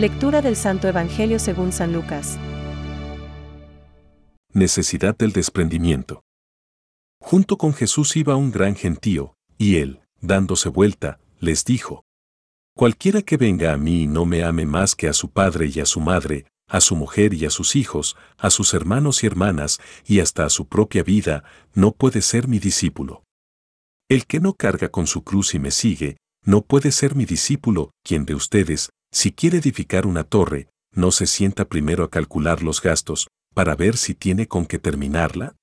Lectura 0.00 0.40
del 0.40 0.56
Santo 0.56 0.88
Evangelio 0.88 1.38
según 1.38 1.72
San 1.72 1.92
Lucas. 1.92 2.38
Necesidad 4.54 5.14
del 5.14 5.32
desprendimiento. 5.32 6.22
Junto 7.20 7.58
con 7.58 7.74
Jesús 7.74 8.16
iba 8.16 8.34
un 8.34 8.50
gran 8.50 8.76
gentío, 8.76 9.34
y 9.58 9.76
él, 9.76 10.00
dándose 10.22 10.70
vuelta, 10.70 11.20
les 11.38 11.66
dijo, 11.66 12.06
Cualquiera 12.74 13.20
que 13.20 13.36
venga 13.36 13.74
a 13.74 13.76
mí 13.76 14.04
y 14.04 14.06
no 14.06 14.24
me 14.24 14.42
ame 14.42 14.64
más 14.64 14.94
que 14.94 15.06
a 15.06 15.12
su 15.12 15.28
padre 15.32 15.70
y 15.70 15.80
a 15.80 15.84
su 15.84 16.00
madre, 16.00 16.46
a 16.66 16.80
su 16.80 16.96
mujer 16.96 17.34
y 17.34 17.44
a 17.44 17.50
sus 17.50 17.76
hijos, 17.76 18.16
a 18.38 18.48
sus 18.48 18.72
hermanos 18.72 19.22
y 19.22 19.26
hermanas, 19.26 19.80
y 20.06 20.20
hasta 20.20 20.46
a 20.46 20.48
su 20.48 20.66
propia 20.66 21.02
vida, 21.02 21.44
no 21.74 21.92
puede 21.92 22.22
ser 22.22 22.48
mi 22.48 22.58
discípulo. 22.58 23.22
El 24.08 24.24
que 24.24 24.40
no 24.40 24.54
carga 24.54 24.88
con 24.88 25.06
su 25.06 25.24
cruz 25.24 25.54
y 25.54 25.58
me 25.58 25.70
sigue, 25.70 26.16
no 26.42 26.62
puede 26.62 26.90
ser 26.90 27.14
mi 27.16 27.26
discípulo, 27.26 27.90
quien 28.02 28.24
de 28.24 28.34
ustedes, 28.34 28.88
si 29.12 29.32
quiere 29.32 29.58
edificar 29.58 30.06
una 30.06 30.24
torre, 30.24 30.68
no 30.92 31.10
se 31.10 31.26
sienta 31.26 31.66
primero 31.66 32.04
a 32.04 32.10
calcular 32.10 32.62
los 32.62 32.80
gastos, 32.80 33.28
para 33.54 33.74
ver 33.74 33.96
si 33.96 34.14
tiene 34.14 34.46
con 34.46 34.66
qué 34.66 34.78
terminarla? 34.78 35.56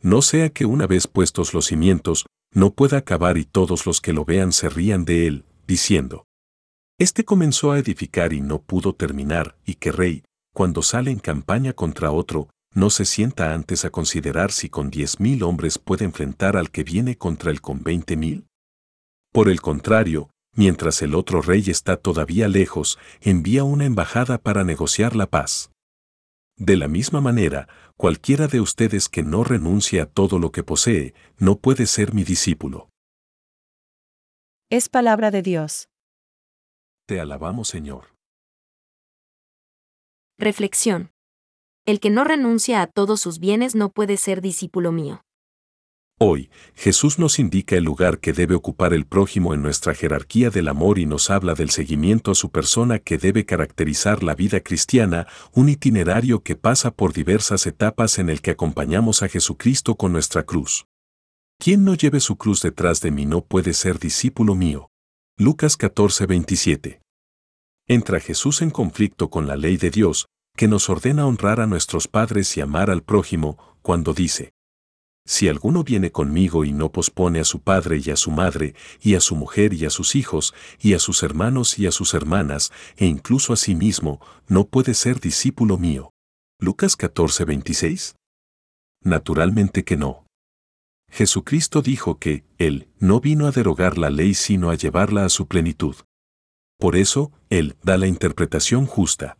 No 0.00 0.22
sea 0.22 0.50
que 0.50 0.66
una 0.66 0.86
vez 0.86 1.06
puestos 1.06 1.54
los 1.54 1.66
cimientos, 1.66 2.26
no 2.52 2.72
pueda 2.72 2.98
acabar 2.98 3.36
y 3.36 3.44
todos 3.44 3.86
los 3.86 4.00
que 4.00 4.12
lo 4.12 4.24
vean 4.24 4.52
se 4.52 4.68
rían 4.68 5.04
de 5.04 5.26
él, 5.26 5.44
diciendo, 5.66 6.26
Este 6.98 7.24
comenzó 7.24 7.72
a 7.72 7.78
edificar 7.78 8.32
y 8.32 8.40
no 8.40 8.62
pudo 8.62 8.94
terminar, 8.94 9.58
y 9.64 9.74
que 9.74 9.92
rey, 9.92 10.22
cuando 10.54 10.82
sale 10.82 11.10
en 11.10 11.18
campaña 11.18 11.72
contra 11.72 12.10
otro, 12.10 12.48
no 12.74 12.90
se 12.90 13.04
sienta 13.04 13.54
antes 13.54 13.84
a 13.84 13.90
considerar 13.90 14.52
si 14.52 14.68
con 14.68 14.90
diez 14.90 15.20
mil 15.20 15.42
hombres 15.42 15.78
puede 15.78 16.04
enfrentar 16.04 16.56
al 16.56 16.70
que 16.70 16.84
viene 16.84 17.16
contra 17.16 17.50
él 17.50 17.60
con 17.60 17.82
veinte 17.82 18.16
mil. 18.16 18.46
Por 19.32 19.48
el 19.48 19.60
contrario, 19.60 20.30
mientras 20.58 21.00
el 21.02 21.14
otro 21.14 21.40
rey 21.40 21.62
está 21.68 21.96
todavía 21.96 22.48
lejos, 22.48 22.98
envía 23.20 23.62
una 23.62 23.84
embajada 23.84 24.38
para 24.38 24.64
negociar 24.64 25.14
la 25.14 25.28
paz. 25.28 25.70
De 26.56 26.76
la 26.76 26.88
misma 26.88 27.20
manera, 27.20 27.68
cualquiera 27.96 28.48
de 28.48 28.60
ustedes 28.60 29.08
que 29.08 29.22
no 29.22 29.44
renuncie 29.44 30.00
a 30.00 30.06
todo 30.06 30.40
lo 30.40 30.50
que 30.50 30.64
posee, 30.64 31.14
no 31.38 31.60
puede 31.60 31.86
ser 31.86 32.12
mi 32.12 32.24
discípulo. 32.24 32.90
Es 34.68 34.88
palabra 34.88 35.30
de 35.30 35.42
Dios. 35.42 35.88
Te 37.06 37.20
alabamos, 37.20 37.68
Señor. 37.68 38.06
Reflexión. 40.38 41.12
El 41.86 42.00
que 42.00 42.10
no 42.10 42.24
renuncia 42.24 42.82
a 42.82 42.88
todos 42.88 43.20
sus 43.20 43.38
bienes 43.38 43.76
no 43.76 43.90
puede 43.90 44.16
ser 44.16 44.40
discípulo 44.40 44.90
mío. 44.90 45.22
Hoy, 46.20 46.50
Jesús 46.74 47.20
nos 47.20 47.38
indica 47.38 47.76
el 47.76 47.84
lugar 47.84 48.18
que 48.18 48.32
debe 48.32 48.56
ocupar 48.56 48.92
el 48.92 49.06
prójimo 49.06 49.54
en 49.54 49.62
nuestra 49.62 49.94
jerarquía 49.94 50.50
del 50.50 50.66
amor 50.66 50.98
y 50.98 51.06
nos 51.06 51.30
habla 51.30 51.54
del 51.54 51.70
seguimiento 51.70 52.32
a 52.32 52.34
su 52.34 52.50
persona 52.50 52.98
que 52.98 53.18
debe 53.18 53.46
caracterizar 53.46 54.24
la 54.24 54.34
vida 54.34 54.58
cristiana, 54.58 55.28
un 55.52 55.68
itinerario 55.68 56.42
que 56.42 56.56
pasa 56.56 56.90
por 56.90 57.12
diversas 57.12 57.68
etapas 57.68 58.18
en 58.18 58.30
el 58.30 58.40
que 58.40 58.50
acompañamos 58.50 59.22
a 59.22 59.28
Jesucristo 59.28 59.94
con 59.94 60.12
nuestra 60.12 60.42
cruz. 60.42 60.86
Quien 61.56 61.84
no 61.84 61.94
lleve 61.94 62.18
su 62.18 62.36
cruz 62.36 62.62
detrás 62.62 63.00
de 63.00 63.12
mí 63.12 63.24
no 63.24 63.42
puede 63.42 63.72
ser 63.72 64.00
discípulo 64.00 64.56
mío. 64.56 64.90
Lucas 65.36 65.78
14:27. 65.78 67.00
Entra 67.86 68.18
Jesús 68.18 68.60
en 68.60 68.70
conflicto 68.70 69.30
con 69.30 69.46
la 69.46 69.56
ley 69.56 69.76
de 69.76 69.90
Dios, 69.90 70.26
que 70.56 70.66
nos 70.66 70.90
ordena 70.90 71.28
honrar 71.28 71.60
a 71.60 71.68
nuestros 71.68 72.08
padres 72.08 72.56
y 72.56 72.60
amar 72.60 72.90
al 72.90 73.04
prójimo, 73.04 73.56
cuando 73.82 74.14
dice, 74.14 74.52
si 75.28 75.46
alguno 75.46 75.84
viene 75.84 76.10
conmigo 76.10 76.64
y 76.64 76.72
no 76.72 76.90
pospone 76.90 77.38
a 77.38 77.44
su 77.44 77.60
padre 77.60 78.00
y 78.02 78.10
a 78.10 78.16
su 78.16 78.30
madre, 78.30 78.74
y 78.98 79.14
a 79.14 79.20
su 79.20 79.36
mujer 79.36 79.74
y 79.74 79.84
a 79.84 79.90
sus 79.90 80.16
hijos, 80.16 80.54
y 80.80 80.94
a 80.94 80.98
sus 80.98 81.22
hermanos 81.22 81.78
y 81.78 81.86
a 81.86 81.92
sus 81.92 82.14
hermanas, 82.14 82.72
e 82.96 83.04
incluso 83.04 83.52
a 83.52 83.56
sí 83.56 83.74
mismo, 83.74 84.22
no 84.46 84.64
puede 84.64 84.94
ser 84.94 85.20
discípulo 85.20 85.76
mío. 85.76 86.12
Lucas 86.58 86.96
14:26. 86.96 88.14
Naturalmente 89.04 89.84
que 89.84 89.98
no. 89.98 90.24
Jesucristo 91.10 91.82
dijo 91.82 92.18
que, 92.18 92.46
Él, 92.56 92.88
no 92.98 93.20
vino 93.20 93.46
a 93.46 93.50
derogar 93.50 93.98
la 93.98 94.08
ley 94.08 94.32
sino 94.32 94.70
a 94.70 94.76
llevarla 94.76 95.26
a 95.26 95.28
su 95.28 95.46
plenitud. 95.46 95.94
Por 96.78 96.96
eso, 96.96 97.32
Él 97.50 97.76
da 97.82 97.98
la 97.98 98.06
interpretación 98.06 98.86
justa. 98.86 99.36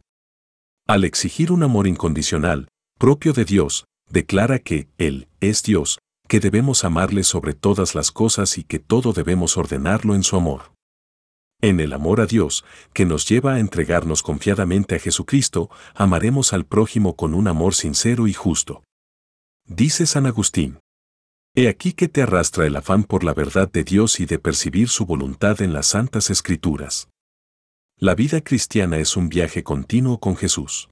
Al 0.86 1.04
exigir 1.04 1.50
un 1.50 1.62
amor 1.62 1.86
incondicional, 1.86 2.68
propio 2.98 3.32
de 3.32 3.46
Dios, 3.46 3.86
declara 4.10 4.58
que 4.58 4.88
Él 4.98 5.28
es 5.40 5.62
Dios, 5.62 5.98
que 6.28 6.40
debemos 6.40 6.84
amarle 6.84 7.24
sobre 7.24 7.54
todas 7.54 7.94
las 7.94 8.12
cosas 8.12 8.58
y 8.58 8.64
que 8.64 8.78
todo 8.78 9.12
debemos 9.12 9.56
ordenarlo 9.56 10.14
en 10.14 10.22
su 10.22 10.36
amor. 10.36 10.72
En 11.60 11.80
el 11.80 11.92
amor 11.92 12.20
a 12.20 12.26
Dios, 12.26 12.64
que 12.92 13.04
nos 13.04 13.28
lleva 13.28 13.54
a 13.54 13.58
entregarnos 13.58 14.22
confiadamente 14.22 14.94
a 14.94 14.98
Jesucristo, 15.00 15.70
amaremos 15.94 16.52
al 16.52 16.64
prójimo 16.64 17.16
con 17.16 17.34
un 17.34 17.48
amor 17.48 17.74
sincero 17.74 18.28
y 18.28 18.32
justo. 18.32 18.84
Dice 19.64 20.06
San 20.06 20.26
Agustín. 20.26 20.78
He 21.56 21.66
aquí 21.66 21.92
que 21.92 22.06
te 22.06 22.22
arrastra 22.22 22.66
el 22.66 22.76
afán 22.76 23.02
por 23.02 23.24
la 23.24 23.34
verdad 23.34 23.68
de 23.70 23.82
Dios 23.82 24.20
y 24.20 24.26
de 24.26 24.38
percibir 24.38 24.88
su 24.88 25.04
voluntad 25.04 25.60
en 25.60 25.72
las 25.72 25.88
santas 25.88 26.30
escrituras. 26.30 27.08
La 27.96 28.14
vida 28.14 28.40
cristiana 28.42 28.98
es 28.98 29.16
un 29.16 29.28
viaje 29.28 29.64
continuo 29.64 30.20
con 30.20 30.36
Jesús. 30.36 30.88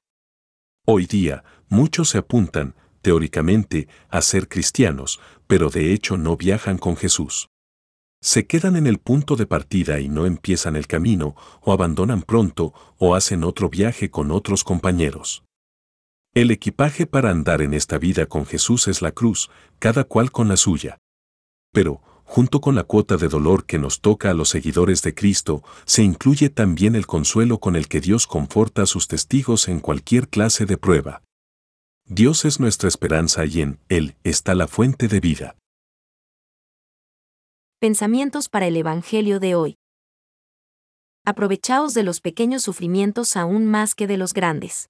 Hoy 0.85 1.05
día, 1.05 1.45
muchos 1.69 2.09
se 2.09 2.17
apuntan, 2.17 2.75
teóricamente, 3.01 3.87
a 4.09 4.21
ser 4.21 4.47
cristianos, 4.47 5.19
pero 5.47 5.69
de 5.69 5.93
hecho 5.93 6.17
no 6.17 6.37
viajan 6.37 6.77
con 6.77 6.95
Jesús. 6.95 7.49
Se 8.21 8.47
quedan 8.47 8.75
en 8.75 8.87
el 8.87 8.97
punto 8.97 9.35
de 9.35 9.45
partida 9.45 9.99
y 9.99 10.09
no 10.09 10.25
empiezan 10.25 10.75
el 10.75 10.87
camino, 10.87 11.35
o 11.61 11.71
abandonan 11.71 12.23
pronto, 12.23 12.73
o 12.97 13.15
hacen 13.15 13.43
otro 13.43 13.69
viaje 13.69 14.09
con 14.09 14.31
otros 14.31 14.63
compañeros. 14.63 15.43
El 16.33 16.51
equipaje 16.51 17.05
para 17.05 17.29
andar 17.29 17.61
en 17.61 17.73
esta 17.73 17.97
vida 17.97 18.25
con 18.25 18.45
Jesús 18.45 18.87
es 18.87 19.01
la 19.01 19.11
cruz, 19.11 19.49
cada 19.79 20.03
cual 20.03 20.31
con 20.31 20.47
la 20.47 20.57
suya. 20.57 20.97
Pero, 21.71 22.01
junto 22.23 22.59
con 22.59 22.75
la 22.75 22.83
cuota 22.83 23.17
de 23.17 23.27
dolor 23.27 23.65
que 23.65 23.79
nos 23.79 24.01
toca 24.01 24.31
a 24.31 24.33
los 24.33 24.49
seguidores 24.49 25.01
de 25.01 25.13
Cristo, 25.13 25.63
se 25.85 26.03
incluye 26.03 26.49
también 26.49 26.95
el 26.95 27.07
consuelo 27.07 27.59
con 27.59 27.75
el 27.75 27.87
que 27.87 28.01
Dios 28.01 28.27
conforta 28.27 28.83
a 28.83 28.87
sus 28.87 29.07
testigos 29.07 29.67
en 29.67 29.79
cualquier 29.79 30.27
clase 30.27 30.65
de 30.65 30.77
prueba. 30.77 31.23
Dios 32.09 32.45
es 32.45 32.61
nuestra 32.61 32.87
esperanza 32.87 33.45
y 33.45 33.59
en 33.59 33.81
Él 33.89 34.15
está 34.23 34.55
la 34.55 34.69
fuente 34.69 35.09
de 35.09 35.19
vida. 35.19 35.57
Pensamientos 37.81 38.47
para 38.47 38.65
el 38.67 38.77
Evangelio 38.77 39.41
de 39.41 39.55
hoy. 39.55 39.77
Aprovechaos 41.25 41.93
de 41.93 42.03
los 42.03 42.21
pequeños 42.21 42.63
sufrimientos 42.63 43.35
aún 43.35 43.65
más 43.65 43.93
que 43.93 44.07
de 44.07 44.15
los 44.15 44.33
grandes. 44.33 44.89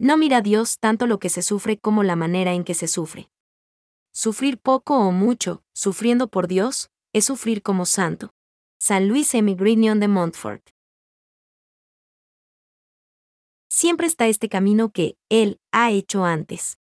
No 0.00 0.16
mira 0.16 0.40
Dios 0.40 0.80
tanto 0.80 1.06
lo 1.06 1.20
que 1.20 1.28
se 1.28 1.40
sufre 1.40 1.78
como 1.78 2.02
la 2.02 2.16
manera 2.16 2.52
en 2.52 2.64
que 2.64 2.74
se 2.74 2.88
sufre. 2.88 3.30
Sufrir 4.12 4.58
poco 4.58 4.98
o 4.98 5.12
mucho, 5.12 5.62
sufriendo 5.72 6.26
por 6.26 6.48
Dios, 6.48 6.90
es 7.12 7.26
sufrir 7.26 7.62
como 7.62 7.86
santo. 7.86 8.34
San 8.80 9.06
Luis 9.06 9.32
Emigrinion 9.34 10.00
de 10.00 10.08
Montfort. 10.08 10.73
Siempre 13.84 14.06
está 14.06 14.28
este 14.28 14.48
camino 14.48 14.92
que 14.92 15.18
Él 15.28 15.60
ha 15.70 15.90
hecho 15.90 16.24
antes. 16.24 16.78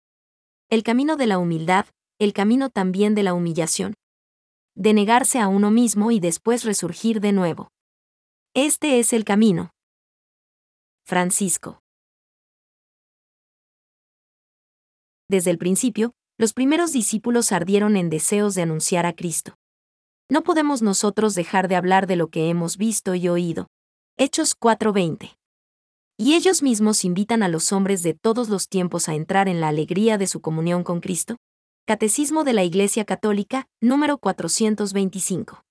El 0.69 0.83
camino 0.83 1.17
de 1.17 1.27
la 1.27 1.37
humildad, 1.37 1.85
el 2.17 2.31
camino 2.31 2.69
también 2.69 3.13
de 3.13 3.23
la 3.23 3.33
humillación. 3.33 3.95
De 4.73 4.93
negarse 4.93 5.39
a 5.39 5.49
uno 5.49 5.69
mismo 5.69 6.11
y 6.11 6.21
después 6.21 6.63
resurgir 6.63 7.19
de 7.19 7.33
nuevo. 7.33 7.67
Este 8.53 8.99
es 8.99 9.11
el 9.11 9.25
camino. 9.25 9.71
Francisco. 11.03 11.81
Desde 15.27 15.51
el 15.51 15.57
principio, 15.57 16.13
los 16.37 16.53
primeros 16.53 16.93
discípulos 16.93 17.51
ardieron 17.51 17.97
en 17.97 18.09
deseos 18.09 18.55
de 18.55 18.61
anunciar 18.61 19.05
a 19.05 19.11
Cristo. 19.11 19.55
No 20.29 20.43
podemos 20.43 20.81
nosotros 20.81 21.35
dejar 21.35 21.67
de 21.67 21.75
hablar 21.75 22.07
de 22.07 22.15
lo 22.15 22.29
que 22.29 22.47
hemos 22.47 22.77
visto 22.77 23.13
y 23.13 23.27
oído. 23.27 23.67
Hechos 24.15 24.55
4:20 24.55 25.42
y 26.17 26.35
ellos 26.35 26.61
mismos 26.61 27.05
invitan 27.05 27.41
a 27.41 27.47
los 27.47 27.71
hombres 27.71 28.03
de 28.03 28.13
todos 28.13 28.49
los 28.49 28.69
tiempos 28.69 29.09
a 29.09 29.15
entrar 29.15 29.49
en 29.49 29.59
la 29.59 29.69
alegría 29.69 30.17
de 30.17 30.27
su 30.27 30.41
comunión 30.41 30.83
con 30.83 31.01
Cristo? 31.01 31.37
Catecismo 31.85 32.43
de 32.43 32.53
la 32.53 32.63
Iglesia 32.63 33.03
Católica, 33.03 33.67
número 33.81 34.17
425. 34.17 35.63